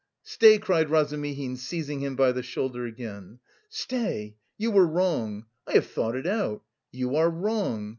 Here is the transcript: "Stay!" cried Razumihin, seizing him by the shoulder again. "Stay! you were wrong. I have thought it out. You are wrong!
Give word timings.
"Stay!" 0.23 0.57
cried 0.57 0.89
Razumihin, 0.89 1.55
seizing 1.57 1.99
him 1.99 2.15
by 2.15 2.31
the 2.31 2.41
shoulder 2.41 2.87
again. 2.87 3.37
"Stay! 3.69 4.35
you 4.57 4.71
were 4.71 4.87
wrong. 4.87 5.45
I 5.67 5.73
have 5.73 5.85
thought 5.85 6.15
it 6.15 6.25
out. 6.25 6.63
You 6.91 7.15
are 7.17 7.29
wrong! 7.29 7.89